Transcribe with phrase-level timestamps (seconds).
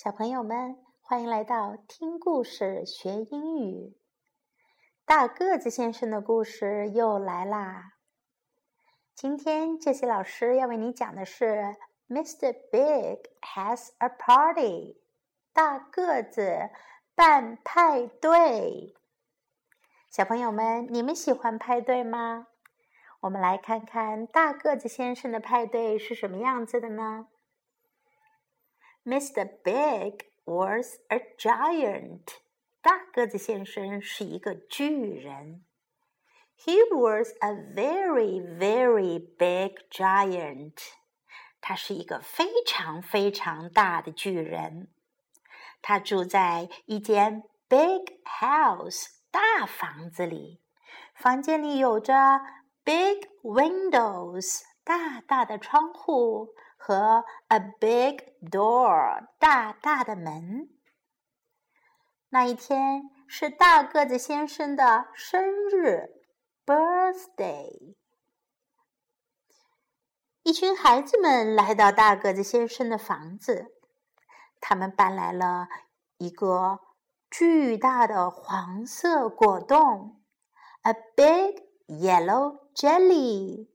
[0.00, 3.96] 小朋友们，欢迎来到听故事学英语。
[5.04, 7.94] 大个子先生的故事又来啦！
[9.12, 11.44] 今天这些老师要为你讲的是
[12.06, 12.52] 《Mr.
[12.70, 14.94] Big Has a Party》。
[15.52, 16.70] 大个子
[17.16, 18.94] 办派对。
[20.12, 22.46] 小朋友们，你们喜欢派对吗？
[23.18, 27.26] 我们来看看大个子先生的派对是什么样子的呢
[29.07, 29.49] ？Mr.
[29.63, 32.39] Big was a giant.
[32.81, 35.65] 大个子先生是一个巨人。
[36.57, 40.77] He was a very, very big giant.
[41.59, 44.89] 他是一个非常非常大的巨人。
[45.81, 50.61] 他住在一间 big house 大房子里，
[51.15, 52.41] 房间里有着
[52.83, 56.53] big windows 大大的窗户。
[56.78, 60.70] 和 a big door 大大的门。
[62.30, 66.22] 那一天是大个子先生的生日
[66.64, 67.94] ，birthday。
[70.42, 73.74] 一群孩子们来到大个子先生的房子，
[74.60, 75.68] 他们搬来了
[76.16, 76.80] 一个
[77.30, 80.22] 巨大的黄色果冻
[80.82, 83.68] ，a big yellow jelly。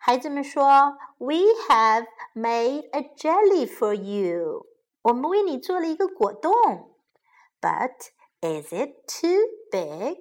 [0.00, 1.36] 孩子们说：“We
[1.68, 4.66] have made a jelly for you。”
[5.02, 6.52] 我们为你做了一个果冻。
[7.60, 10.18] But is it too big？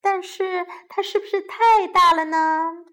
[0.00, 2.84] 但是它是不是太大了呢？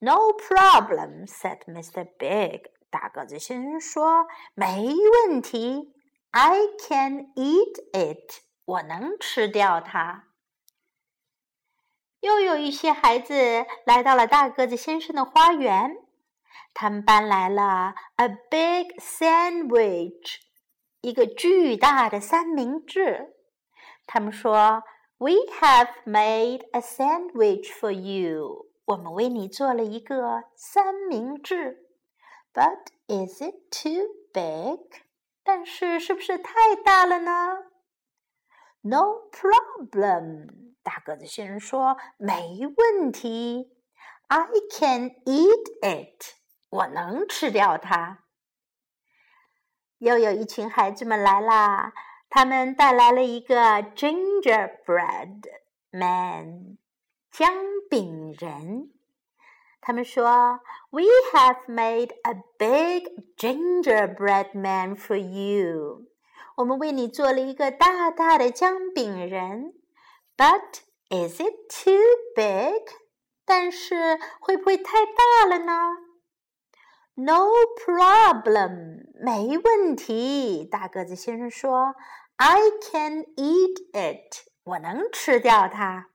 [0.00, 2.04] No problem，said Mr.
[2.18, 2.70] Big。
[2.90, 4.94] 大个子先生说：“没
[5.26, 5.92] 问题，
[6.30, 8.42] I can eat it。
[8.64, 10.24] 我能吃掉它。”
[12.23, 15.97] ”又有一些孩子来到了大个子先生的花园，
[16.73, 20.37] 他们搬来了 a big sandwich，
[21.01, 23.35] 一个巨大的三明治。
[24.07, 24.83] 他们说
[25.17, 31.89] ：“We have made a sandwich for you。”我们为你做了一个三明治。
[32.53, 34.79] But is it too big？
[35.43, 37.57] 但是是不是太大了呢
[38.81, 40.72] ？No problem。
[40.83, 43.71] 大个子先生说：“没问题
[44.27, 46.35] ，I can eat it，
[46.69, 48.25] 我能吃掉它。”
[49.99, 51.93] 又有一群孩子们来啦，
[52.29, 53.55] 他们带来了一个
[53.95, 55.41] gingerbread
[55.91, 56.77] man，
[57.31, 57.53] 姜
[57.89, 58.91] 饼人。
[59.79, 63.07] 他们说：“We have made a big
[63.37, 66.07] gingerbread man for you。”
[66.57, 69.73] 我们为你做了一个大大的姜饼人。
[70.35, 72.01] But is it too
[72.35, 72.81] big？
[73.45, 75.73] 但是会不会太大了呢
[77.15, 77.49] ？No
[77.85, 80.65] problem，没问题。
[80.65, 81.93] 大个子先生说
[82.37, 86.09] ：“I can eat it，我能吃掉它。”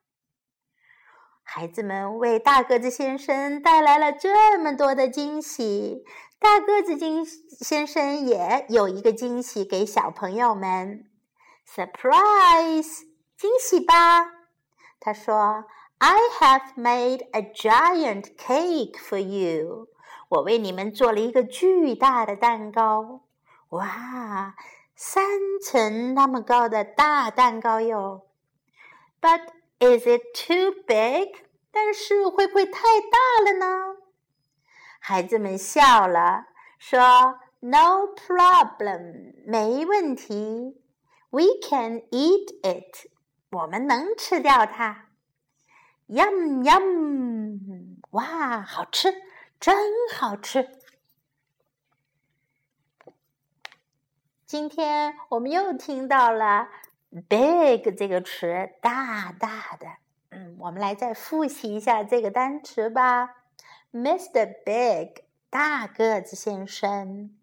[1.45, 6.05] 孩子们为大个子先生带来了这么多的惊喜，
[6.39, 11.11] 大个子金先生也有一个惊喜给小朋友们
[11.67, 13.08] ：surprise！
[13.38, 14.31] 惊喜吧！
[15.00, 15.68] 他说：“
[16.00, 19.88] I have made a giant cake for you。
[20.30, 23.22] 我为你们做了一个巨大的蛋糕。
[23.69, 24.56] 哇，
[24.96, 25.24] 三
[25.62, 28.28] 层那么高的大蛋糕哟！
[29.22, 29.41] But
[29.80, 31.30] is it too big？
[31.72, 33.97] 但是会不会太大了呢？”
[35.00, 36.46] 孩子们笑了，
[36.80, 40.81] 说：“No problem，没问题。
[41.30, 43.09] We can eat it。”
[43.50, 45.06] 我们能吃掉它
[46.09, 49.22] ，yum yum，哇，好吃，
[49.59, 49.75] 真
[50.14, 50.69] 好吃。
[54.44, 56.69] 今天我们又听到了
[57.28, 59.86] “big” 这个词，大大的。
[60.30, 63.36] 嗯，我们来再复习一下这个单词吧。
[63.92, 64.62] Mr.
[64.65, 67.34] Big，大个子先生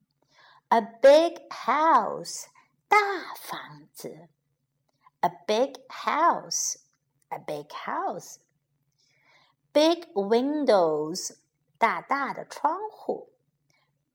[0.70, 2.46] ；a big house，
[2.88, 2.98] 大
[3.36, 4.30] 房子。
[5.25, 6.79] a big house,
[7.31, 8.39] a big house.
[9.73, 11.37] Big windows,
[11.79, 13.33] 大大的窗户。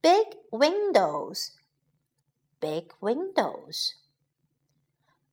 [0.01, 1.51] Big windows,
[2.59, 3.93] big windows.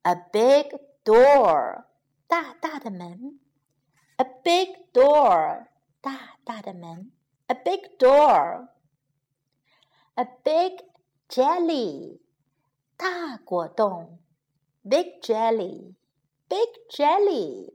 [0.02, 1.84] A big door,
[2.26, 3.40] 大大的门。
[4.16, 5.66] A big door,
[6.00, 7.12] 大大的门。
[7.46, 8.68] A big door.
[10.14, 10.84] A big
[11.28, 12.20] jelly,
[12.96, 14.18] 大果冻。
[14.86, 15.94] big jelly,
[16.48, 17.74] big jelly.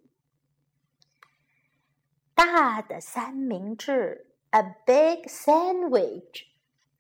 [2.36, 6.48] 大的三明治，a big sandwich,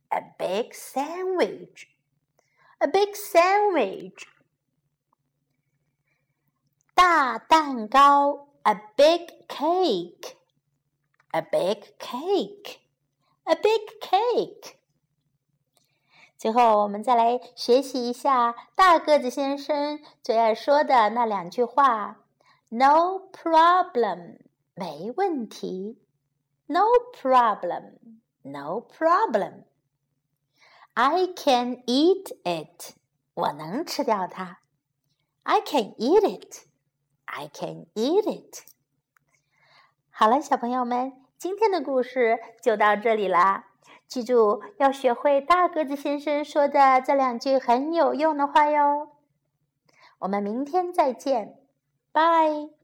[0.10, 1.88] a big sandwich.
[2.80, 4.28] A big sandwich.
[6.94, 10.36] 大蛋糕，a big cake.
[11.31, 12.80] A big cake.
[13.45, 14.78] A big cake.
[16.43, 22.17] 最后，我们再来学习一下大个子先生最爱说的那两句话
[22.69, 24.39] ：“No problem，
[24.75, 26.03] 没问题。
[26.67, 26.81] ”“No
[27.15, 29.67] problem，No problem。
[30.94, 32.97] ”“I can eat it，
[33.35, 34.59] 我能吃掉它。
[35.45, 38.65] ”“I can eat it，I can eat it。”
[40.11, 43.72] 好了，小朋友们，今天的故事就到这里啦。
[44.12, 49.09] 记住要学会大个子先生说的这两句很有用的话哟。
[50.19, 51.56] 我们明天再见，
[52.12, 52.81] 拜。